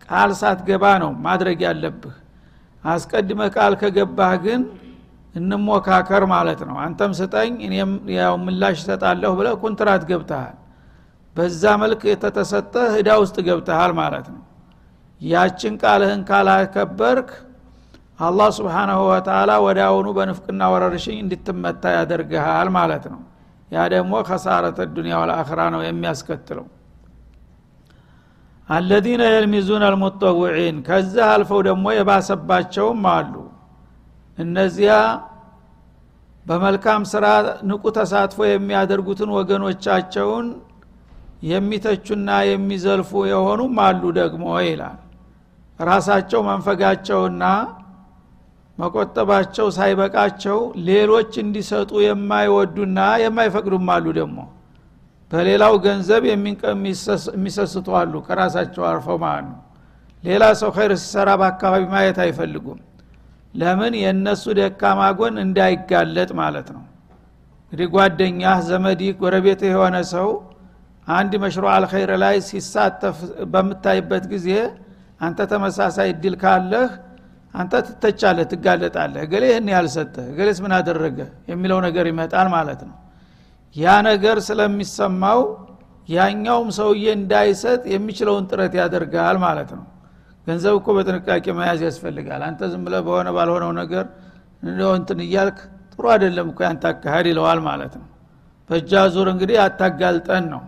ቃል 0.08 0.30
ሳትገባ 0.40 0.84
ነው 1.02 1.10
ማድረግ 1.26 1.58
ያለብህ። 1.66 2.14
አስቀድመህ 2.84 3.48
ቃል 3.56 3.74
ከገባህ 3.80 4.34
ግን 4.44 4.60
እንሞካከር 5.34 6.22
ማለት 6.32 6.60
ነው። 6.68 6.76
አንተም 6.84 7.12
ስጠኝ 7.18 7.52
እኔም 7.66 7.90
ያው 8.16 8.36
ምላሽ 8.44 8.78
እሰጣለሁ 8.80 9.32
ብለህ 9.40 9.56
ኩንትራት 9.62 10.04
ገብተሃል። 10.10 10.56
በዛ 11.36 11.64
መልክ 11.82 12.00
የተተሰጠ 12.10 12.74
ህዳ 12.94 13.10
ውስጥ 13.22 13.36
ገብተሃል 13.48 13.92
ማለት 14.00 14.26
ነው 14.34 14.40
ያችን 15.20 15.74
ቃልህን 15.82 16.20
ካላከበርክ 16.28 17.30
አላህ 18.20 18.48
ስብሓናሁ 18.56 19.00
ወተላ 19.10 19.50
ወደ 19.64 19.78
አሁኑ 19.86 20.08
በንፍቅና 20.16 20.62
ወረርሽኝ 20.72 21.16
እንድትመታ 21.22 21.82
ያደርግሃል 21.96 22.68
ማለት 22.76 23.04
ነው። 23.12 23.20
ያ 23.70 23.80
ደግሞ 23.92 24.12
ከሳረተ 24.28 24.78
ዱኒያ 24.94 25.16
ወልአኽራ 25.22 25.60
ነው 25.74 25.82
የሚያስከትለው። 25.86 26.66
አለዚነ 28.68 29.22
የልሚዙን 29.30 29.82
አልሙጠውዒን 29.86 30.76
ከዚህ 30.88 31.22
አልፈው 31.28 31.60
ደግሞ 31.68 31.86
የባሰባቸውም 31.96 33.04
አሉ። 33.14 33.34
እነዚያ 34.38 34.92
በመልካም 36.46 37.02
ስራ 37.12 37.26
ንቁ 37.70 37.84
ተሳትፎ 37.96 38.40
የሚያደርጉትን 38.48 39.30
ወገኖቻቸውን 39.38 40.46
የሚተቹና 41.50 42.30
የሚዘልፉ 42.48 43.10
የሆኑም 43.30 43.76
አሉ 43.84 44.02
ደግሞ 44.18 44.44
ይላል 44.66 44.98
ራሳቸው 45.80 46.40
መንፈጋቸውና 46.48 47.44
መቆጠባቸው 48.78 49.66
ሳይበቃቸው 49.76 50.58
ሌሎች 50.88 51.32
እንዲሰጡ 51.42 51.90
የማይወዱና 52.04 52.98
የማይፈቅዱም 53.22 53.88
አሉ 53.94 54.06
ደግሞ። 54.18 54.38
በሌላው 55.30 55.74
ገንዘብ 55.84 56.22
የሚሰስቱ 56.28 57.88
አሉ 58.00 58.14
ከራሳቸው 58.26 58.84
አርፈው 58.90 59.18
ማለት 59.24 59.46
ነው። 59.50 59.58
ሌላ 60.24 60.44
ሰው 60.60 60.70
ኸይር 60.76 60.92
ሲሰራ 61.02 61.28
በአካባቢ 61.40 61.82
ማየት 61.92 62.18
አይፈልጉም። 62.24 62.78
ለምን? 63.54 63.92
የእነሱ 64.00 64.44
ደካማ 64.58 65.00
ጎን 65.18 65.36
እንዳይጋለጥ 65.44 66.30
ማለት 66.40 66.68
ነው። 66.74 66.82
እንግዲህ 67.62 67.88
ጓደኛ 67.94 68.42
ዘመዲ 68.68 69.02
ጎረቤት 69.20 69.60
የሆነ 69.68 69.96
ሰው 70.12 70.28
አንድ 71.08 71.32
መሽሮ 71.42 71.64
አልኸይር 71.74 72.10
ላይ 72.22 72.36
ሲሳተፍ 72.48 73.18
በምታይበት 73.52 74.24
ጊዜ 74.32 74.48
አንተ 75.20 75.40
ተመሳሳይ 75.50 76.08
እድል 76.14 76.34
ካለህ 76.42 76.90
አንተ 77.54 77.72
ትተቻለህ 77.86 78.46
ትጋለጣለህ። 78.52 79.22
እገሌ 79.26 79.44
ይህን 79.50 79.68
ያልሰጠህ 79.74 80.26
እገሌስ 80.32 80.58
ምን 80.64 80.72
አደረገ 80.76 81.18
የሚለው 81.50 81.78
ነገር 81.86 82.04
ይመጣል 82.10 82.48
ማለት 82.54 82.80
ነው። 82.88 82.96
ያ 83.76 83.96
ነገር 84.08 84.36
ስለሚሰማው 84.46 85.40
ያኛውም 86.08 86.68
ሰውዬ 86.78 87.04
እንዳይሰጥ 87.18 87.82
የሚችለውን 87.92 88.44
ጥረት 88.50 88.72
ያደርጋል 88.80 89.36
ማለት 89.44 89.70
ነው። 89.78 89.84
ገንዘብ 90.46 90.74
እኮ 90.78 90.88
በጥንቃቄ 90.96 91.46
መያዝ 91.58 91.80
ያስፈልጋል። 91.88 92.42
አንተ 92.46 92.70
ዝም 92.72 92.82
ብለ 92.86 92.96
በሆነ 93.06 93.28
ባልሆነው 93.36 93.72
ነገር 93.80 94.04
እንትን 94.94 95.18
እያልክ 95.26 95.58
ጥሩ 95.92 96.04
አይደለም 96.14 96.48
እኮ 96.52 96.60
ያንተ 96.66 96.84
አካሄድ 96.92 97.26
ይለዋል 97.30 97.60
ማለት 97.68 97.94
ነው። 98.00 98.06
በእጃ 98.70 98.92
ዙር 99.14 99.28
እንግዲህ 99.32 99.56
አታጋልጠን 99.64 100.44
ነው። 100.52 100.62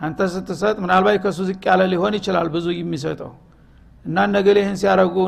አንተ 0.00 0.20
ስትሰጥ 0.32 0.76
ምናልባት 0.84 1.16
ከሱ 1.24 1.38
ዝቅ 1.48 1.62
ያለ 1.70 1.82
ሊሆን 1.92 2.14
ይችላል 2.18 2.48
ብዙ 2.54 2.66
የሚሰጠው 2.78 3.30
እና 4.06 4.24
ነገሌ 4.34 4.56
ይህን 4.62 4.76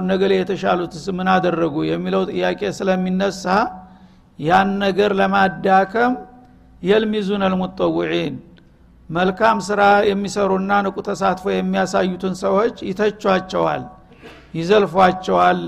ነገሌ 0.09 0.33
የተሻሉትስ 0.39 1.05
ምን 1.19 1.29
አደረጉ 1.35 1.77
የሚለው 1.89 2.23
ጥያቄ 2.31 2.61
ስለሚነሳ 2.79 3.45
ያን 4.39 4.71
ነገር 4.85 5.11
ለማዳከም 5.21 6.13
የልሚዙን 6.83 7.43
አልሙጠውዒን 7.47 8.35
መልካም 9.11 9.59
ስራ 9.69 9.83
የሚሰሩና 10.09 10.73
ንቁ 10.87 10.97
ተሳትፎ 11.07 11.45
የሚያሳዩትን 11.53 12.35
ሰዎች 12.43 12.77
ይተቿቸዋል 12.89 13.83
ይዘልፏቸዋል 14.59 15.61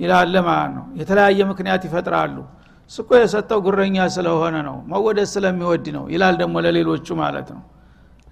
ይላለ 0.00 0.34
ማለት 0.48 0.72
ነው። 0.76 0.84
የተለያየ 1.00 1.40
ምክንያት 1.50 1.82
ይፈጥራሉ። 1.88 2.36
ስኮ 2.90 3.10
የሰጠው 3.20 3.60
ጉረኛ 3.66 3.96
ስለሆነ 4.16 4.56
ነው 4.66 4.76
መወደድ 4.90 5.28
ስለሚወድ 5.32 5.86
ነው 5.96 6.04
ይላል 6.14 6.34
ደግሞ 6.42 6.56
ለሌሎቹ 6.66 7.06
ማለት 7.22 7.48
ነው። 7.54 7.62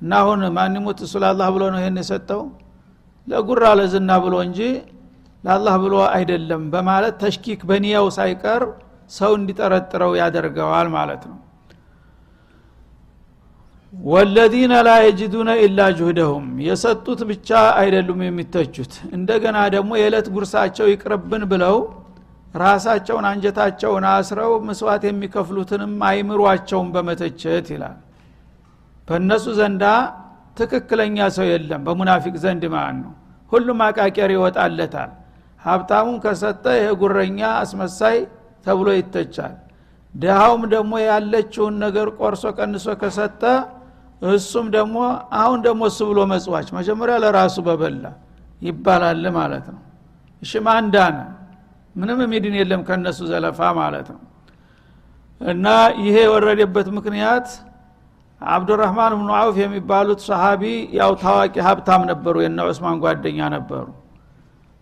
እና 0.01 0.13
አሁን 0.23 0.41
እሱ 1.07 1.15
ለአላህ 1.23 1.49
ብሎ 1.55 1.63
ነው 1.75 1.81
ይህን 1.83 1.97
የሰጠው 2.03 2.43
ለጉራ 3.27 3.65
ለዝና 3.79 4.11
ብሎ 4.25 4.35
እንጂ 4.47 4.59
ለአላህ 5.45 5.75
ብሎ 5.83 5.95
አይደለም 6.15 6.63
በማለት 6.73 7.15
ተሽኪክ 7.23 7.61
በኒያው 7.69 8.07
ሳይቀር 8.17 8.63
ሰው 9.11 9.33
እንዲጠረጥረው 9.39 10.13
ያደርገዋል 10.21 10.89
ማለት 10.95 11.23
ነው። 11.31 11.39
ወለዚነ 13.93 14.75
ላ 14.87 14.93
የጅዱነ 15.05 15.51
ኢላ 15.65 15.81
ጁህደሁም 15.99 16.47
የሰጡት 16.67 17.21
ብቻ 17.29 17.49
አይደሉም 17.81 18.21
የሚተቹት። 18.27 18.95
እንደገና 19.17 19.59
ደግሞ 19.75 19.91
የዕለት 20.01 20.27
ጉርሳቸው 20.35 20.87
ይቅርብን 20.93 21.45
ብለው 21.53 21.77
ራሳቸውን 22.55 23.25
አንጀታቸውን 23.31 24.05
አስረው 24.11 24.53
ምስዋት 24.67 25.05
የሚከፍሉትንም 25.09 25.95
አይምሯቸውን 26.09 26.89
በመተቸት 26.95 27.69
ይላል። 27.75 27.97
በእነሱ 29.09 29.47
ዘንዳ 29.59 29.85
ትክክለኛ 30.57 31.17
ሰው 31.37 31.47
የለም። 31.51 31.81
በሙናፊቅ 31.87 32.35
ዘንድ 32.45 32.65
ማለት 32.75 32.97
ነው? 33.03 33.13
ሁሉም 33.53 33.79
አቃቄር 33.87 34.31
ይወጣለታል። 34.35 35.11
ሀብታሙም 35.61 36.17
ከሰጠ 36.25 36.65
ይሄ 36.79 36.87
ጉረኛ 37.01 37.41
አስመሳይ 37.61 38.17
ተብሎ 38.67 38.89
ይተቻል። 38.99 39.55
ድሃውም 40.15 40.63
ደግሞ 40.75 40.93
ያለችውን 41.05 41.75
ነገር 41.85 42.09
ቆርሶ 42.19 42.45
ቀንሶ 42.59 42.87
ከሰጠ 43.01 43.43
እሱም 44.33 44.67
ደግሞ 44.77 44.97
አሁን 45.39 45.59
ደግሞ 45.67 45.83
እሱ 45.91 46.01
ብሎ 46.11 46.19
መጽዋች 46.33 46.69
መጀመሪያ 46.77 47.15
ለራሱ 47.25 47.57
በበላ 47.67 48.05
ይባላል 48.63 49.25
ማለት 49.39 49.67
ነው። 49.75 49.81
ዳነ? 50.95 51.17
ምንም 51.95 52.19
የሚድን 52.25 52.55
የለም 52.59 52.81
ከነሱ 52.89 53.19
ዘለፋ 53.31 53.61
ማለት 53.79 54.09
ነው። 54.15 54.21
እና 55.41 55.67
ይሄ 56.01 56.17
የወረደበት 56.27 56.89
ምክንያት 56.97 57.47
አብዱራህማን 58.41 59.13
ብኑ 59.19 59.31
አውፍ 59.39 59.57
የሚባሉት 59.61 60.21
ሰሃቢ 60.27 60.63
ያው 60.99 61.13
ታዋቂ 61.23 61.55
ሀብታም 61.67 62.03
ነበሩ። 62.11 62.35
የነ 62.45 62.59
ዑስማን 62.69 62.99
ጓደኛ 63.05 63.39
ነበሩ። 63.55 63.85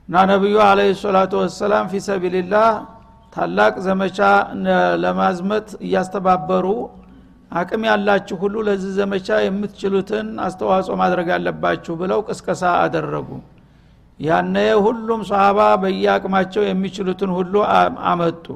እና 0.09 0.25
ነቢዩ 0.31 0.57
አለ 0.65 0.81
ሰላቱ 1.03 1.33
ወሰላም 1.43 1.85
ፊ 1.91 2.01
ሰቢልላህ 2.07 2.71
ታላቅ 3.33 3.75
ዘመቻ 3.87 4.19
ለማዝመት 5.05 5.69
እያስተባበሩ 5.87 6.67
አቅም 7.53 7.83
ያላችሁ 7.89 8.37
ሁሉ 8.43 8.57
ለዚህ 8.67 8.93
ዘመቻ 8.99 9.29
የምትችሉትን 9.45 10.27
አስተዋጽኦ 10.45 10.95
ማድረግ 11.03 11.29
አለባችሁ 11.37 11.95
ብለው 12.01 12.21
ቅስቀሳ 12.29 12.63
አደረጉ። 12.83 13.29
ያነ 14.21 14.57
ሁሉም 14.85 15.21
ሰሃባ 15.31 15.61
በየአቅማቸው 15.83 16.63
የሚችሉትን 16.67 17.31
ሁሉ 17.39 17.55
አመጡ። 18.11 18.47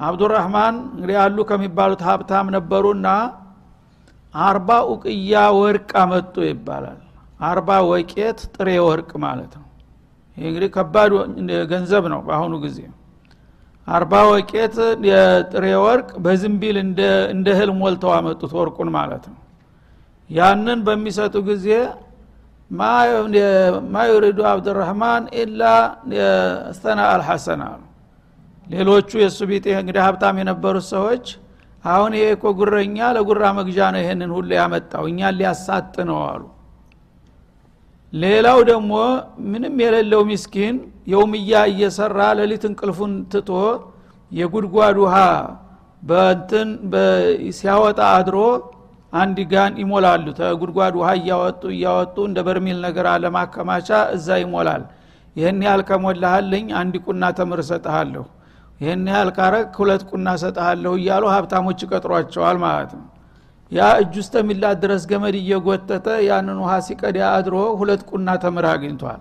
አብዱራህማን 0.00 0.74
እንግዲህ 0.92 1.16
ያሉ 1.20 1.38
ከሚባሉት 1.50 2.02
ሀብታም 2.08 2.46
ነበሩና 2.56 3.08
አርባ 4.34 4.70
ኡቅያ 4.90 5.32
ወርቅ 5.58 5.90
አመጡ 6.02 6.34
ይባላል። 6.48 7.00
አርባ 7.40 7.70
ወቄት 7.90 8.38
ጥሬ 8.54 8.68
ወርቅ 8.86 9.10
ማለት 9.24 9.52
ነው። 9.58 9.66
ይህ 10.36 10.44
እንግዲህ 10.50 10.70
ከባድ 10.76 11.10
ገንዘብ 11.72 12.04
ነው 12.12 12.20
በአሁኑ 12.26 12.54
ጊዜ። 12.64 12.78
አርባ 13.86 14.12
ወቄት 14.30 14.74
የጥሬ 15.08 15.64
ወርቅ 15.84 16.08
በዝንቢል 16.24 16.76
እንደ 17.32 17.48
እህል 17.54 17.70
ሞልተው 17.80 18.12
አመጡት 18.18 18.52
ወርቁን 18.58 18.90
ማለት 18.96 19.24
ነው። 19.32 19.38
ያንን 20.30 20.80
በሚሰጡ 20.86 21.34
ጊዜ 21.48 21.66
ማ 23.90 24.02
ዩሪዱ 24.10 24.38
አብድራህማን 24.50 25.24
ኢላ 25.40 25.62
ስተና 26.76 27.00
አልሐሰን 27.10 27.62
አሉ። 27.66 27.80
ሌሎቹ 28.66 29.10
የእሱ 29.20 29.38
ቢጤ 29.50 29.66
እንግዲህ 29.80 30.02
ሀብታም 30.06 30.36
የነበሩት 30.40 30.86
ሰዎች 30.92 31.24
አሁን 31.84 32.12
ይሄ 32.16 32.26
እኮ 32.36 32.44
ጉረኛ 32.58 32.98
ለጉራ 33.16 33.44
መግዣ 33.58 33.78
ነው 33.94 34.00
ይሄንን 34.02 34.32
ሁሉ 34.36 34.50
ያመጣው 34.58 35.04
እኛን 35.10 35.34
ሊያሳጥ 35.38 35.94
ነው 36.10 36.18
አሉ። 36.26 36.42
ሌላው 38.12 38.58
ደግሞ 38.70 38.92
ምንም 39.50 39.76
የሌለው 39.84 40.22
ሚስኪን 40.30 40.76
የውምያ 41.12 41.62
እየሰራ 41.72 42.18
ሌሊት 42.40 42.64
እንቅልፉን 42.70 43.12
ትቶ 43.32 43.50
የጉድጓድ 44.30 44.96
ውሃ 45.04 45.16
በንትን 46.02 46.68
ሲያወጣ 47.58 48.00
አድሮ 48.12 48.36
አንድ 49.12 49.38
ጋን 49.52 49.72
ይሞላሉ። 49.82 50.26
ተጉድጓድ 50.38 50.94
ውሃ 51.00 51.08
እያወጡ 51.18 51.62
እያወጡ 51.74 52.16
እንደ 52.28 52.38
በርሚል 52.46 52.78
ነገር 52.86 53.06
ለማከማቻ 53.24 53.88
እዛ 54.16 54.38
ይሞላል። 54.42 54.84
ይህን 55.36 55.58
ያህል 55.66 55.82
ከሞላሃልኝ 55.88 56.66
አንድ 56.80 56.94
ቁና 57.04 57.24
ተምር 57.38 57.60
እሰጥሃለሁ 57.64 58.24
ይህን 58.82 59.02
ያህል 59.10 59.28
ካረግ 59.36 59.66
ሁለት 59.78 60.02
ቁና 60.10 60.28
እሰጥሃለሁ 60.36 60.92
እያሉ 61.00 61.24
ሀብታሞች 61.34 61.80
ይቀጥሯቸዋል 61.84 62.56
ማለት 62.64 62.92
ነው። 62.98 63.04
ያ 63.72 63.82
እጅ 64.00 64.14
ውስጥ 64.20 64.34
የሚላት 64.40 64.78
ድረስ 64.82 65.02
ገመድ 65.10 65.36
እየጎተተ 65.40 66.06
ያንን 66.26 66.58
ውሃ 66.62 66.72
ሲቀዳ 66.86 67.18
አድሮ 67.36 67.54
ሁለት 67.80 68.02
ቁና 68.10 68.28
ተምር 68.42 68.66
አግኝቷል። 68.72 69.20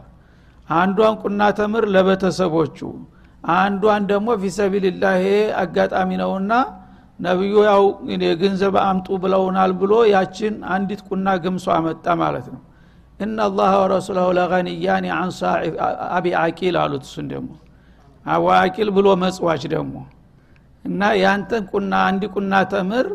አንዷን 0.69 1.15
ቁና 1.23 1.41
ተምር 1.59 1.85
ለቤተሰቦቹ 1.95 2.77
አንዷን 3.53 4.03
ደግሞ 4.11 4.29
ፊሰቢልላህ 4.41 5.21
አጋጣሚ 5.61 6.09
ነውና 6.21 6.51
ነቢዩ 7.19 7.55
ያው 7.69 7.83
ገንዘብ 8.41 8.75
አምጡ 8.83 9.07
ብለውናል 9.23 9.71
ብሎ 9.81 9.93
ያችን 10.13 10.53
አንዲት 10.75 11.01
ቁና 11.09 11.27
ገምሶ 11.43 11.67
አመጣ 11.77 12.05
ማለት 12.21 12.47
ነው። 12.53 12.61
እና 13.19 13.37
አላህ 13.47 13.71
ወረሱለሁ 13.81 14.27
ለገኒያኒ 14.37 15.07
አን 15.17 15.31
አቢ 16.17 16.27
አቂል 16.43 16.77
አሉት። 16.83 17.03
እሱን 17.07 17.27
ደግሞ 17.33 17.49
አቡ 18.25 18.45
አቂል 18.55 18.89
ብሎ 18.95 19.07
መጽዋች 19.21 19.63
ደግሞ 19.73 19.95
እና 20.85 21.01
ያንተን 21.21 21.63
ቁና 21.71 21.93
አንድ 22.07 22.23
ቁና 22.33 22.53
ተምር 22.71 23.07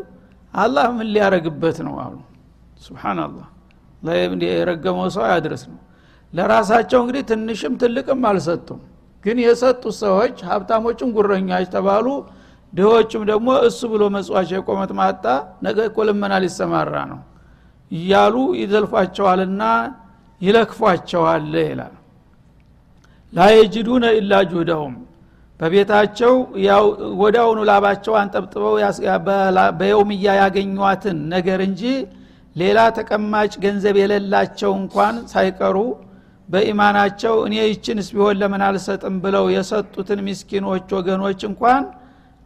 አላህ 0.53 0.85
ምን 0.97 1.07
ሊያረግበት 1.13 1.77
ነው 1.87 1.95
አሉ። 2.03 2.15
ስብናላህ 2.83 3.47
የረገመው 4.47 5.07
ሰው 5.15 5.25
ያድረስ 5.31 5.63
ነው 5.71 5.79
ለራሳቸው 6.33 6.99
እንግዲህ 7.03 7.23
ትንሽም 7.29 7.73
ትልቅም 7.81 8.21
አልሰጡም። 8.29 8.79
ግን 9.23 9.37
የሰጡት 9.43 9.95
ሰዎች 10.01 10.35
ሀብታሞችም 10.49 11.09
ጉረኛች 11.15 11.65
ተባሉ። 11.73 12.07
ድሆችም 12.73 13.21
ደግሞ 13.29 13.49
እሱ 13.67 13.79
ብሎ 13.91 14.03
መጽዋች 14.15 14.49
የቆመት 14.55 14.91
ማጣ 14.99 15.23
ነገ 15.65 15.77
እኮ 15.89 15.97
ሊሰማራ 16.43 16.95
ነው 17.11 17.19
እያሉ 17.91 18.35
ይዘልፏቸዋልና 18.61 19.63
ይለክፏቸዋል 20.41 21.45
ይላል 21.63 21.93
ላየጅዱነ 23.33 24.05
ኢላ 24.17 24.33
ጁህደሁም 24.49 24.93
በቤታቸው 25.59 26.33
ያው 26.65 26.83
ወዳውኑ 27.21 27.59
ላባቸው 27.69 28.13
አንጠብጥበው 28.19 28.73
በየውምያ 29.79 30.35
ያገኟትን 30.41 31.17
ነገር 31.33 31.61
እንጂ 31.67 31.81
ሌላ 32.55 32.79
ተቀማጭ 32.97 33.51
ገንዘብ 33.63 33.95
የሌላቸው 34.01 34.71
እንኳን 34.81 35.15
ሳይቀሩ 35.33 35.77
በኢማናቸው 36.49 37.35
እኔ 37.47 37.55
ይችንስ 37.67 38.07
ቢሆን 38.13 38.37
ለምን 38.41 38.61
አልሰጥም 38.67 39.15
ብለው 39.23 39.45
የሰጡትን 39.55 40.19
ምስኪኖች 40.27 40.87
ወገኖች 40.97 41.41
እንኳን 41.49 41.83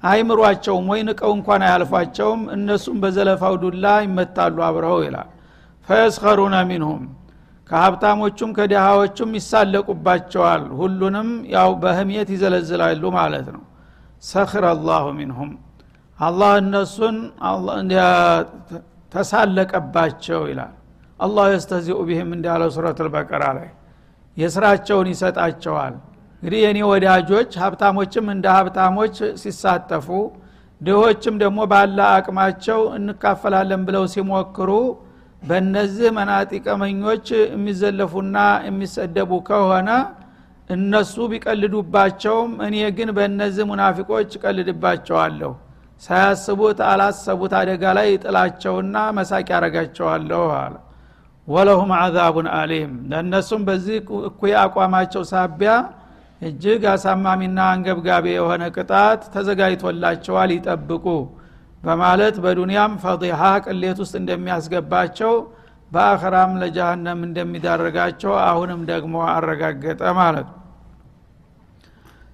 አይምሯቸውም 0.03 0.85
ወይ 0.91 1.01
ንቀው 1.07 1.31
እንኳን 1.37 1.61
አያልፏቸውም። 1.65 2.41
እነሱም 2.55 2.97
በዘለፋው 3.03 3.55
ዱላ 3.63 3.85
ይመታሉ 4.05 4.57
አብረው 4.67 4.97
ይላል። 5.05 5.29
ፈየስኸሩነ 5.89 6.55
ሚንሁም 6.69 7.03
ከሀብታሞቹም 7.71 8.49
ከድሃዎቹም 8.57 9.31
ይሳለቁባቸዋል። 9.37 10.63
ሁሉንም 10.79 11.27
ያው 11.53 11.69
በህምየት 11.83 12.29
ይዘለዝላሉ 12.35 13.03
ማለት 13.17 13.47
ነው። 13.55 13.63
ሰኽር 14.23 14.65
አላሁ 14.71 15.05
ሚንሁም። 15.19 15.51
አላህ 16.19 16.51
እነሱን 16.61 17.15
ተሳለቀባቸው 19.11 20.41
ይላል። 20.51 20.73
አላህ 21.19 21.45
የስተዚኡ 21.53 21.97
ቢህም 22.07 22.29
እንዳለው 22.37 22.69
ሱረት 22.75 22.99
ልበቀራ 23.05 23.43
ላይ 23.57 23.69
የስራቸውን 24.37 25.07
ይሰጣቸዋል። 25.11 25.95
እንግዲህ 26.43 26.59
የኔ 26.65 26.79
ወዳጆች 26.91 27.51
ሀብታሞችም 27.63 28.27
እንደ 28.33 28.45
ሀብታሞች 28.57 29.15
ሲሳተፉ 29.41 30.07
ድሆችም 30.81 31.35
ደግሞ 31.41 31.59
ባለ 31.71 31.97
አቅማቸው 32.13 32.79
እንካፈላለን 32.97 33.81
ብለው 33.87 34.05
ሲሞክሩ 34.13 34.69
በእነዚህ 35.41 36.09
መናጢቀመኞች 36.17 37.27
የሚዘለፉና 37.47 38.37
የሚሰደቡ 38.67 39.31
ከሆነ 39.47 39.89
እነሱ 40.69 41.15
ቢቀልዱባቸውም 41.31 42.51
እኔ 42.65 42.75
ግን 42.97 43.09
በእነዚህ 43.17 43.65
ሙናፊቆች 43.69 44.29
እቀልድባቸዋለሁ። 44.37 45.51
ሳያስቡት 46.03 46.79
አላሰቡት 46.91 47.53
አደጋ 47.59 47.83
ላይ 47.97 48.09
ጥላቸውና 48.23 48.95
መሳቅ 49.17 49.47
ያረጋቸዋለሁ 49.53 50.43
አለ። 50.59 50.75
ወለሁም 51.47 51.91
አዛቡን 51.99 52.47
አሊም። 52.55 52.93
ለእነሱም 53.11 53.61
በዚህ 53.67 53.97
እኩይ 54.29 54.53
አቋማቸው 54.63 55.23
ሳቢያ 55.31 55.73
እጅግ 56.41 56.83
አሳማሚና 56.91 57.59
አንገብጋቢ 57.73 58.25
የሆነ 58.35 58.63
ቅጣት 58.75 59.21
ተዘጋጅቶላቸዋል። 59.33 60.51
ይጠብቁ 60.55 61.05
በማለት 61.81 62.35
በዱንያም 62.43 62.93
ፈዲሃ 63.03 63.41
ቅሌት 63.65 63.99
ውስጥ 64.03 64.15
እንደሚያስገባቸው 64.19 65.33
በአኸራም 65.91 66.51
ለጃሃንም 66.61 67.19
እንደሚዳረጋቸው 67.27 68.33
አሁንም 68.45 68.81
ደግሞ 68.91 69.15
አረጋገጠ 69.31 70.01
ማለት 70.19 70.47
ነው። 70.49 70.57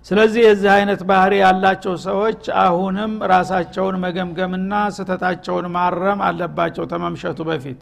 ስለዚህ 0.05 0.41
የዚህ 0.45 0.69
አይነት 0.75 1.01
ባህሪ 1.09 1.33
ያላቸው 1.41 1.93
ሰዎች 2.05 2.41
አሁንም 2.63 3.13
ራሳቸውን 3.31 3.95
መገምገምና 4.03 4.73
ስተታቸውን 4.97 5.65
ማረም 5.73 6.19
አለባቸው 6.27 6.85
ተመምሸቱ 6.91 7.39
በፊት። 7.49 7.79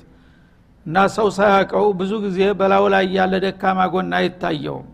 እና 0.86 1.06
ሰው 1.16 1.28
ሳያቀው 1.38 1.86
ብዙ 2.00 2.14
ጊዜ 2.26 2.40
በላው 2.60 2.86
ላይ 2.94 3.06
ያለ 3.18 3.36
ደካማ 3.46 3.80
ጎና 3.94 4.14
አይታየውም። 4.20 4.88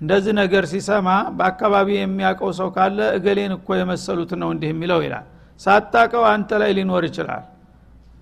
እንደዚህ 0.00 0.32
ነገር 0.40 0.64
ሲሰማ 0.72 1.08
በአካባቢ 1.38 1.88
የሚያውቀው 1.96 2.50
ሰው 2.58 2.68
ካለ 2.76 2.98
እገሌን 3.16 3.52
እኮ 3.56 3.68
የመሰሉት 3.78 4.32
ነው 4.42 4.48
እንዲህ 4.54 4.70
የሚለው 4.72 5.00
ይላል 5.06 5.26
ሳታቀው 5.60 6.24
አንተ 6.30 6.50
ላይ 6.62 6.70
ሊኖር 6.78 7.04
ይችላል። 7.08 7.44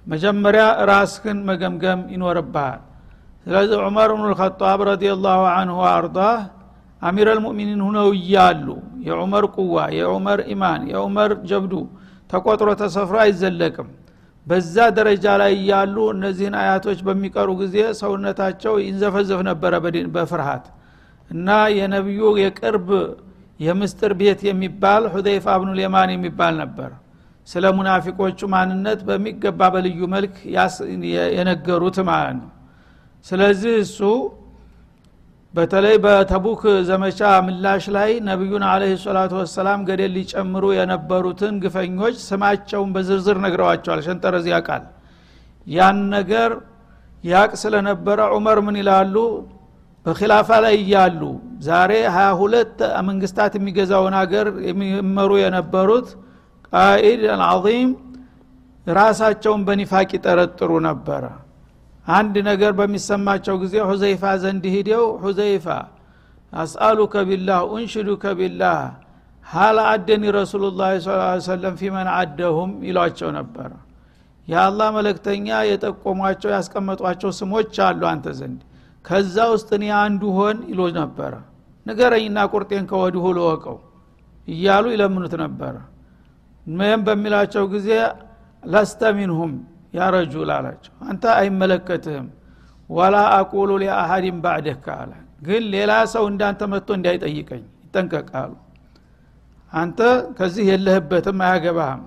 መጀመሪያ 0.06 0.64
ራስህን 0.90 1.38
መገምገም 1.48 2.00
ይኖርብሃል። 2.14 2.80
ስለዚህ 3.46 3.78
ዑመር 3.82 4.10
ብኑ 4.14 4.24
ልከጣብ 4.32 4.80
ረዲላሁ 4.88 5.42
አንሁ 5.52 5.78
አርዳህ 5.90 6.38
አሚር 7.02 7.28
አልሙእሚኒን 7.32 7.80
ሁነው 7.86 8.08
እያሉ 8.18 8.66
የዑመር 9.06 9.44
ቁዋ 9.56 9.76
የዑመር 9.96 10.40
ኢማን 10.52 10.82
የዑመር 10.92 11.32
ጀብዱ 11.50 11.72
ተቆጥሮ 12.30 12.68
ተሰፍሮ 12.80 13.16
አይዘለቅም። 13.24 13.88
በዛ 14.46 14.74
ደረጃ 14.96 15.26
ላይ 15.40 15.52
እያሉ 15.58 15.96
እነዚህን 16.14 16.54
አያቶች 16.60 16.98
በሚቀሩ 17.06 17.48
ጊዜ 17.62 17.76
ሰውነታቸው 18.00 18.74
ይንዘፈዘፍ 18.84 19.40
ነበረ 19.48 19.72
በፍርሃት። 20.14 20.66
እና 21.30 21.48
የነቢዩ 21.76 22.22
የቅርብ 22.42 22.88
የምስጥር 23.60 24.12
ቤት 24.20 24.40
የሚባል 24.48 25.04
ሁዘይፋ 25.12 25.46
ብኑ 25.60 25.70
ልየማን 25.78 26.10
የሚባል 26.14 26.54
ነበር 26.62 26.90
ስለ 27.46 27.64
ሙናፊቆቹ 27.76 28.40
ማንነት 28.52 29.00
በሚገባ 29.08 29.60
በልዩ 29.74 30.00
መልክ 30.14 30.34
የነገሩት 31.34 31.98
ማለት 32.08 32.34
ነው። 32.40 32.48
ስለዚህ 33.26 33.74
እሱ 33.84 33.98
በተለይ 35.54 35.96
በተቡክ 36.04 36.62
ዘመቻ 36.88 37.20
ምላሽ 37.46 37.84
ላይ 37.96 38.10
ነቢዩን 38.28 38.64
አለህ 38.70 38.90
ሰላቱ 39.04 39.32
ወሰላም 39.40 39.80
ገደል 39.88 40.12
ሊጨምሩ 40.16 40.64
የነበሩትን 40.76 41.54
ግፈኞች 41.62 42.16
ስማቸውን 42.26 42.90
በዝርዝር 42.96 43.38
ነግረዋቸዋል። 43.44 44.00
ሸንጠረዝ 44.06 44.46
ያቃል 44.52 44.84
ያን 45.66 46.00
ነገር 46.16 46.50
ያቅ 47.24 47.50
ስለነበረ 47.62 48.18
ዑመር 48.34 48.58
ምን 48.66 48.76
ይላሉ? 48.80 49.14
በኪላፋ 50.06 50.48
ላይ 50.64 50.74
እያሉ 50.82 51.20
ዛሬ 51.66 51.92
ሀያ 52.14 52.28
ሁለት 52.40 52.76
መንግስታት 53.08 53.52
የሚገዛውን 53.58 54.14
ሀገር 54.20 54.46
የሚመሩ 54.68 55.30
የነበሩት 55.42 56.08
ቃኢድ 56.72 57.22
አልዓዚም 57.34 57.90
ራሳቸውን 58.86 59.60
በኒፋቅ 59.66 60.08
ይጠረጥሩ 60.16 60.70
ነበረ። 60.86 61.24
አንድ 62.06 62.34
ነገር 62.48 62.72
በሚሰማቸው 62.78 63.54
ጊዜ 63.62 63.74
ሁዘይፋ 63.88 64.22
ዘንድ 64.42 64.64
ሂደው 64.74 65.04
ሁዘይፋ 65.22 65.66
አስአሉከ 66.52 67.14
ቢላህ 67.28 67.58
ኡንሽዱከ 67.72 68.24
ቢላህ 68.40 68.78
ሀል 69.46 69.78
አደኒ 69.86 70.24
ረሱሉ 70.36 70.62
ላ 70.78 70.84
ሰለም 71.46 71.74
ፊመን 71.80 72.08
አደሁም 72.14 72.70
ይሏቸው 72.88 73.30
ነበረ 73.38 73.70
የአላህ 74.48 74.88
መለክተኛ 74.96 75.46
የጠቆሟቸው 75.68 76.50
ያስቀመጧቸው 76.56 77.30
ስሞች 77.38 77.74
አሉ 77.86 78.02
አንተ 78.12 78.26
ዘንድ። 78.38 78.60
ከዛ 79.04 79.36
ውስጥ 79.52 79.68
እኔ 79.78 79.84
አንዱ 80.02 80.22
ሆን 80.38 80.56
ይሎ 80.70 80.80
ነበረ 80.98 81.32
ንገረኝና 81.86 82.38
ቁርጤን 82.52 82.84
ከወዲሁ 82.90 83.24
ልወቀው 83.36 83.76
እያሉ 84.48 84.84
ይለምኑት 84.94 85.34
ነበረ 85.44 85.74
ምን 86.66 87.00
በሚላቸው 87.06 87.64
ጊዜ 87.74 87.88
ለስተ 88.62 89.10
ሚንሁም 89.18 89.52
ያ 89.96 90.08
ረጁል 90.14 90.50
አንተ 91.04 91.24
አይመለከትህም። 91.36 92.26
ወላ 92.90 93.16
አቁሉ 93.36 93.70
ሊአሀዲን 93.82 94.36
ባዕደህ 94.44 94.84
አለ 94.96 95.12
ግን 95.46 95.62
ሌላ 95.74 95.92
ሰው 96.12 96.24
እንዳንተ 96.30 96.60
መጥቶ 96.72 96.88
እንዳይጠይቀኝ 96.98 97.62
ይጠንቀቃሉ። 97.86 98.52
አንተ 99.72 100.00
ከዚህ 100.38 100.64
የለህበትም 100.70 101.40
አያገባህም። 101.46 102.02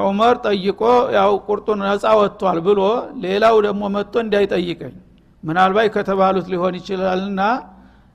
ዑመር 0.00 0.36
ጠይቆ 0.46 0.80
ያው 1.16 1.32
ቁርጡን 1.46 1.80
ነፃ 1.84 2.12
ወጥቷል 2.20 2.58
ብሎ 2.66 2.80
ሌላው 3.24 3.56
ደግሞ 3.66 3.82
መጥቶ 3.96 4.14
እንዳይጠይቀኝ 4.24 4.94
ምናልባት 5.42 5.88
ከተባሉት 5.96 6.46
ሊሆን 6.52 6.74
ይችላልና 6.80 7.40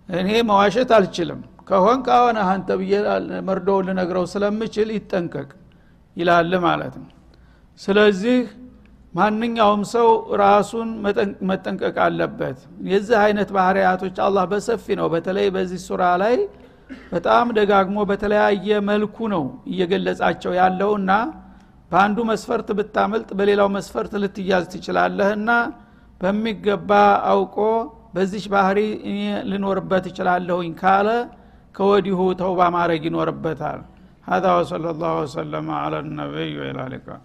እኔ 0.10 0.30
መዋሸት 0.49 0.91
አልችልም 0.97 1.41
ከሆን 1.69 1.99
ከሆነ 2.08 2.38
አንተ 2.51 2.77
ብዬ 2.79 2.93
መርዶውን 3.47 3.88
ልነግረው 3.89 4.25
ስለምችል 4.34 4.89
ይጠንቀቅ 4.95 5.49
ይላል 6.15 6.53
ማለት 6.65 6.95
ነው። 7.01 7.10
ስለዚህ 7.79 8.39
ማንኛውም 9.13 9.84
ሰው 9.93 10.08
ራሱን 10.41 10.89
መጠንቀቅ 11.49 11.95
አለበት። 12.05 12.58
የዚህ 12.91 13.17
አይነት 13.23 13.49
ባህርያቶች 13.55 14.17
አላህ 14.25 14.43
በሰፊ 14.51 14.86
ነው። 14.99 15.08
በተለይ 15.13 15.47
በዚህ 15.55 15.79
ሱራ 15.88 16.03
ላይ 16.23 16.36
በጣም 17.12 17.47
ደጋግሞ 17.58 17.97
በተለያየ 18.10 18.77
መልኩ 18.89 19.17
ነው 19.34 19.43
እየገለጻቸው 19.71 20.51
ያለውና 20.60 21.12
በአንዱ 21.91 22.19
መስፈርት 22.32 22.67
ብታመልጥ 22.79 23.29
በሌላው 23.38 23.69
መስፈርት 23.75 24.13
ልትያዝ 24.23 24.65
ትችላለህና 24.73 25.51
በሚገባ 26.21 26.91
አውቆ 27.32 27.58
በዚች 28.15 28.45
ባህሪ 28.53 28.79
ልኖርበት 29.49 30.05
እችላለሁኝ 30.12 30.71
ካለ 30.82 31.10
ከወዲሁ 31.77 32.20
ተውባ 32.42 32.61
ማድረግ 32.77 33.03
ይኖርበታል 33.11 33.81
هذا 34.27 34.51
وصلى 34.59 34.88
الله 34.94 35.12
وسلم 35.23 35.66
على 35.83 35.99
النبي 36.05 36.51
وإلى 36.61 36.81
اللقاء 36.87 37.20